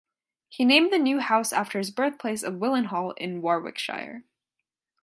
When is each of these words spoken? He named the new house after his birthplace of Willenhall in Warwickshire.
He 0.49 0.65
named 0.65 0.91
the 0.91 0.97
new 0.97 1.19
house 1.19 1.53
after 1.53 1.77
his 1.77 1.91
birthplace 1.91 2.41
of 2.41 2.55
Willenhall 2.55 3.13
in 3.17 3.39
Warwickshire. 3.43 4.23